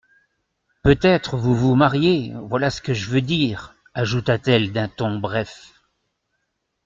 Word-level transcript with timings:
Peut-être 0.81 1.37
vous 1.37 1.53
vous 1.53 1.75
mariez, 1.75 2.33
voilà 2.39 2.71
ce 2.71 2.81
que 2.81 2.91
je 2.91 3.07
veux 3.11 3.21
dire, 3.21 3.75
ajouta-t-elle 3.93 4.71
d'un 4.73 4.87
ton 4.87 5.19
bref. 5.19 5.75